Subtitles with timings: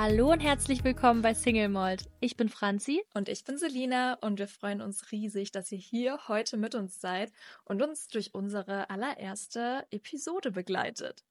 [0.00, 2.08] Hallo und herzlich willkommen bei Single Mold.
[2.20, 3.02] Ich bin Franzi.
[3.14, 7.00] Und ich bin Selina und wir freuen uns riesig, dass ihr hier heute mit uns
[7.00, 7.32] seid
[7.64, 11.24] und uns durch unsere allererste Episode begleitet.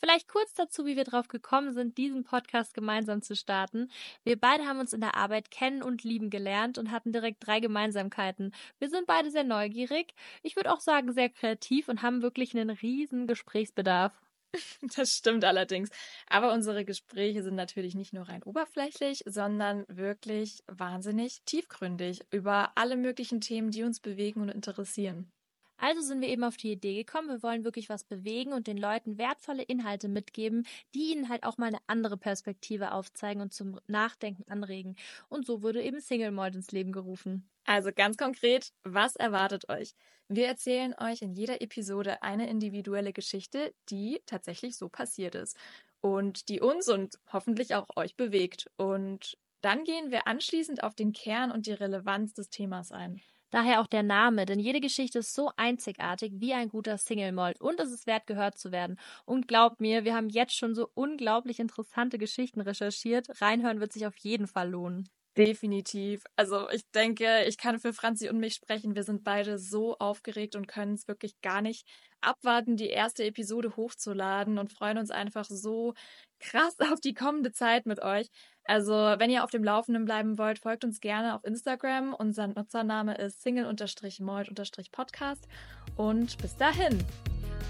[0.00, 3.90] Vielleicht kurz dazu, wie wir drauf gekommen sind, diesen Podcast gemeinsam zu starten.
[4.24, 7.60] Wir beide haben uns in der Arbeit kennen und lieben gelernt und hatten direkt drei
[7.60, 8.54] Gemeinsamkeiten.
[8.78, 12.70] Wir sind beide sehr neugierig, ich würde auch sagen sehr kreativ und haben wirklich einen
[12.70, 14.12] riesen Gesprächsbedarf.
[14.96, 15.90] Das stimmt allerdings.
[16.26, 22.96] Aber unsere Gespräche sind natürlich nicht nur rein oberflächlich, sondern wirklich wahnsinnig tiefgründig über alle
[22.96, 25.30] möglichen Themen, die uns bewegen und interessieren.
[25.80, 28.76] Also sind wir eben auf die Idee gekommen, wir wollen wirklich was bewegen und den
[28.76, 33.80] Leuten wertvolle Inhalte mitgeben, die ihnen halt auch mal eine andere Perspektive aufzeigen und zum
[33.86, 34.96] Nachdenken anregen.
[35.30, 37.48] Und so wurde eben Single Mold ins Leben gerufen.
[37.64, 39.94] Also ganz konkret, was erwartet euch?
[40.28, 45.56] Wir erzählen euch in jeder Episode eine individuelle Geschichte, die tatsächlich so passiert ist
[46.02, 48.70] und die uns und hoffentlich auch euch bewegt.
[48.76, 53.22] Und dann gehen wir anschließend auf den Kern und die Relevanz des Themas ein.
[53.50, 57.60] Daher auch der Name, denn jede Geschichte ist so einzigartig wie ein guter Single Mold
[57.60, 58.98] und es ist wert gehört zu werden.
[59.24, 63.40] Und glaubt mir, wir haben jetzt schon so unglaublich interessante Geschichten recherchiert.
[63.40, 65.08] Reinhören wird sich auf jeden Fall lohnen.
[65.36, 66.24] Definitiv.
[66.34, 68.96] Also ich denke, ich kann für Franzi und mich sprechen.
[68.96, 71.86] Wir sind beide so aufgeregt und können es wirklich gar nicht
[72.20, 75.94] abwarten, die erste Episode hochzuladen und freuen uns einfach so
[76.40, 78.28] krass auf die kommende Zeit mit euch.
[78.64, 82.12] Also wenn ihr auf dem Laufenden bleiben wollt, folgt uns gerne auf Instagram.
[82.12, 85.48] Unser Nutzername ist single-mold-podcast.
[85.96, 87.02] Und bis dahin.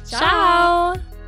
[0.05, 0.95] Ciao.
[0.95, 1.20] Ciao.